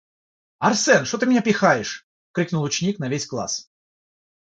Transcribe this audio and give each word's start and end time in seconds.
"Арсен! 0.57 1.05
Что 1.05 1.19
ты 1.19 1.27
меня 1.27 1.43
пихаешь!?"- 1.43 2.07
Крикнул 2.31 2.63
ученик 2.63 2.97
на 2.97 3.07
весь 3.07 3.27
класс. 3.27 3.69